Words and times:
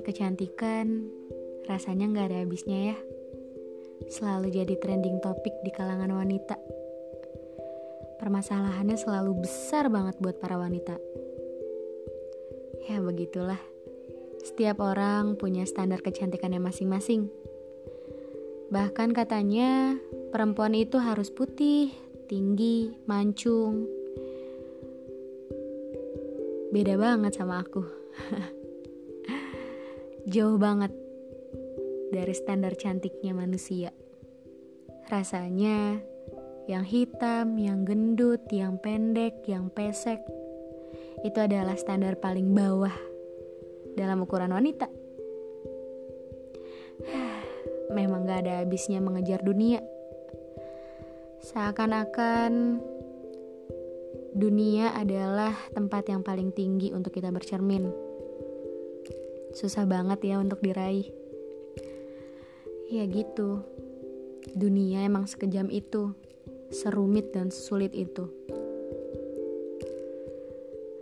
kecantikan 0.00 1.10
rasanya 1.66 2.08
nggak 2.08 2.26
ada 2.30 2.38
habisnya 2.46 2.94
ya. 2.94 2.96
Selalu 4.08 4.50
jadi 4.50 4.74
trending 4.78 5.20
topik 5.20 5.52
di 5.62 5.70
kalangan 5.74 6.10
wanita. 6.10 6.56
Permasalahannya 8.18 8.94
selalu 8.94 9.42
besar 9.42 9.90
banget 9.90 10.14
buat 10.22 10.38
para 10.38 10.54
wanita. 10.54 10.94
Ya 12.86 12.98
begitulah. 13.02 13.58
Setiap 14.42 14.82
orang 14.82 15.38
punya 15.38 15.66
standar 15.66 16.02
kecantikannya 16.02 16.58
masing-masing. 16.58 17.30
Bahkan 18.72 19.14
katanya 19.14 20.00
perempuan 20.34 20.74
itu 20.74 20.98
harus 20.98 21.30
putih, 21.30 21.94
tinggi, 22.26 22.94
mancung. 23.06 23.86
Beda 26.72 26.96
banget 26.96 27.36
sama 27.36 27.62
aku. 27.62 27.84
Jauh 30.22 30.54
banget 30.54 30.94
dari 32.14 32.30
standar 32.30 32.78
cantiknya 32.78 33.34
manusia. 33.34 33.90
Rasanya 35.10 35.98
yang 36.70 36.86
hitam, 36.86 37.58
yang 37.58 37.82
gendut, 37.82 38.46
yang 38.54 38.78
pendek, 38.78 39.42
yang 39.50 39.66
pesek 39.74 40.22
itu 41.26 41.38
adalah 41.42 41.74
standar 41.74 42.22
paling 42.22 42.54
bawah 42.54 42.94
dalam 43.98 44.22
ukuran 44.22 44.54
wanita. 44.54 44.86
Memang 47.98 48.22
gak 48.22 48.46
ada 48.46 48.62
habisnya 48.62 49.02
mengejar 49.02 49.42
dunia. 49.42 49.82
Seakan-akan 51.42 52.78
dunia 54.38 54.94
adalah 54.94 55.50
tempat 55.74 56.06
yang 56.06 56.22
paling 56.22 56.54
tinggi 56.54 56.94
untuk 56.94 57.10
kita 57.10 57.34
bercermin 57.34 58.11
susah 59.52 59.84
banget 59.84 60.32
ya 60.32 60.40
untuk 60.40 60.60
diraih. 60.60 61.08
Ya 62.92 63.08
gitu, 63.08 63.64
dunia 64.52 65.08
emang 65.08 65.24
sekejam 65.24 65.72
itu, 65.72 66.12
serumit 66.68 67.32
dan 67.32 67.48
sulit 67.48 67.96
itu. 67.96 68.28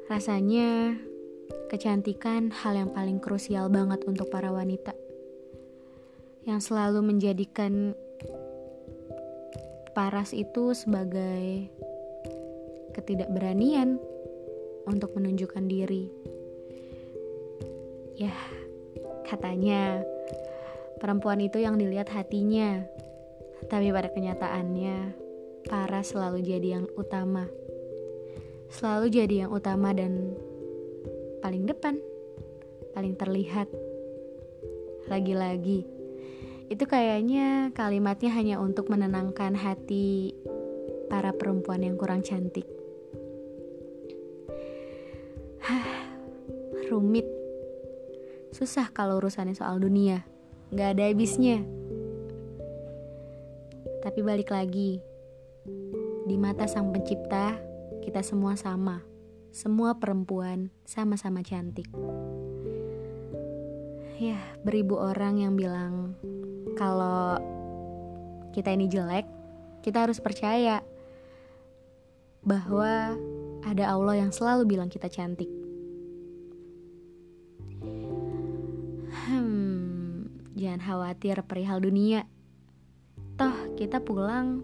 Rasanya 0.07 0.99
kecantikan 1.71 2.51
hal 2.51 2.75
yang 2.75 2.91
paling 2.91 3.23
krusial 3.23 3.71
banget 3.71 4.03
untuk 4.07 4.27
para 4.27 4.51
wanita 4.51 4.95
yang 6.43 6.59
selalu 6.59 7.05
menjadikan 7.05 7.95
paras 9.95 10.35
itu 10.35 10.75
sebagai 10.75 11.71
ketidakberanian 12.95 14.03
untuk 14.91 15.15
menunjukkan 15.15 15.65
diri 15.71 16.11
Ya, 18.21 18.37
katanya 19.25 20.05
perempuan 21.01 21.41
itu 21.41 21.57
yang 21.57 21.81
dilihat 21.81 22.13
hatinya. 22.13 22.85
Tapi 23.65 23.89
pada 23.89 24.13
kenyataannya, 24.13 25.17
para 25.65 26.05
selalu 26.05 26.45
jadi 26.45 26.77
yang 26.77 26.87
utama. 27.01 27.49
Selalu 28.69 29.09
jadi 29.09 29.49
yang 29.49 29.57
utama 29.57 29.97
dan 29.97 30.37
paling 31.41 31.65
depan, 31.65 31.97
paling 32.93 33.17
terlihat. 33.17 33.73
Lagi-lagi, 35.09 35.89
itu 36.69 36.85
kayaknya 36.85 37.73
kalimatnya 37.73 38.37
hanya 38.37 38.61
untuk 38.61 38.93
menenangkan 38.93 39.57
hati 39.57 40.37
para 41.09 41.33
perempuan 41.33 41.89
yang 41.89 41.97
kurang 41.97 42.21
cantik. 42.21 42.69
rumit 46.93 47.40
Susah 48.61 48.93
kalau 48.93 49.17
urusannya 49.25 49.57
soal 49.57 49.81
dunia, 49.81 50.21
gak 50.69 50.93
ada 50.93 51.09
habisnya. 51.09 51.65
Tapi 54.05 54.21
balik 54.21 54.53
lagi, 54.53 55.01
di 56.29 56.37
mata 56.37 56.69
sang 56.69 56.93
pencipta, 56.93 57.57
kita 58.05 58.21
semua 58.21 58.61
sama. 58.61 59.01
Semua 59.49 59.97
perempuan 59.97 60.69
sama-sama 60.85 61.41
cantik. 61.41 61.89
Ya, 64.21 64.37
beribu 64.61 65.01
orang 65.01 65.41
yang 65.41 65.57
bilang 65.57 66.13
kalau 66.77 67.41
kita 68.53 68.77
ini 68.77 68.93
jelek, 68.93 69.25
kita 69.81 70.05
harus 70.05 70.21
percaya 70.21 70.85
bahwa 72.45 73.17
ada 73.65 73.85
Allah 73.89 74.21
yang 74.21 74.37
selalu 74.37 74.69
bilang 74.69 74.93
kita 74.93 75.09
cantik. 75.09 75.60
Jangan 80.71 80.87
khawatir 80.87 81.35
perihal 81.51 81.83
dunia. 81.83 82.23
Toh, 83.35 83.75
kita 83.75 83.99
pulang 83.99 84.63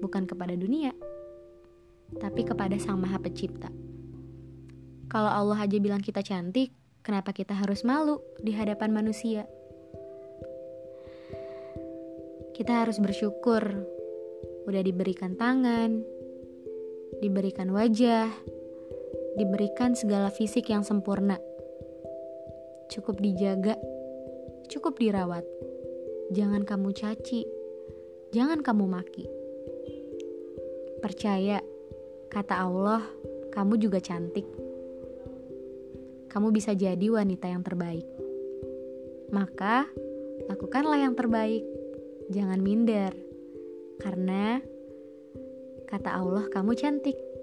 bukan 0.00 0.24
kepada 0.24 0.56
dunia, 0.56 0.96
tapi 2.16 2.40
kepada 2.40 2.72
Sang 2.80 2.96
Maha 3.04 3.20
Pencipta. 3.20 3.68
Kalau 5.12 5.28
Allah 5.28 5.68
aja 5.68 5.76
bilang 5.76 6.00
kita 6.00 6.24
cantik, 6.24 6.72
kenapa 7.04 7.36
kita 7.36 7.52
harus 7.52 7.84
malu 7.84 8.24
di 8.40 8.56
hadapan 8.56 8.96
manusia? 8.96 9.44
Kita 12.56 12.80
harus 12.80 12.96
bersyukur 12.96 13.60
udah 14.64 14.80
diberikan 14.80 15.36
tangan, 15.36 16.00
diberikan 17.20 17.68
wajah, 17.76 18.32
diberikan 19.36 19.92
segala 19.92 20.32
fisik 20.32 20.72
yang 20.72 20.80
sempurna. 20.80 21.36
Cukup 22.88 23.20
dijaga 23.20 23.76
cukup 24.68 24.96
dirawat. 24.96 25.44
Jangan 26.32 26.64
kamu 26.64 26.96
caci, 26.96 27.44
jangan 28.32 28.64
kamu 28.64 28.84
maki. 28.88 29.26
Percaya, 31.04 31.60
kata 32.32 32.54
Allah, 32.64 33.04
kamu 33.52 33.76
juga 33.76 34.00
cantik. 34.00 34.48
Kamu 36.32 36.50
bisa 36.50 36.72
jadi 36.72 37.06
wanita 37.12 37.46
yang 37.46 37.62
terbaik. 37.62 38.08
Maka, 39.30 39.86
lakukanlah 40.48 40.98
yang 40.98 41.14
terbaik. 41.14 41.62
Jangan 42.32 42.58
minder, 42.64 43.12
karena 44.00 44.58
kata 45.86 46.10
Allah, 46.10 46.48
kamu 46.48 46.72
cantik. 46.74 47.33